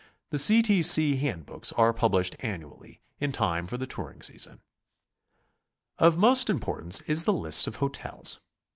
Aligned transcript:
The 0.31 0.39
C. 0.39 0.63
T. 0.63 0.81
C. 0.81 1.17
Hand 1.17 1.45
books 1.45 1.71
are 1.73 1.93
published 1.93 2.35
annually, 2.39 3.01
in 3.19 3.31
time 3.31 3.67
for 3.67 3.77
the 3.77 3.85
touring 3.85 4.23
season. 4.23 4.59
Of 5.99 6.17
most 6.17 6.49
importance 6.49 7.01
is 7.01 7.25
the 7.25 7.33
list 7.33 7.67
of 7.67 7.75
hotels. 7.75 8.39